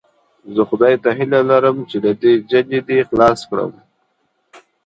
[0.55, 3.71] زه خدای ته هیله لرم چې له دې ججې دې خلاص کړم.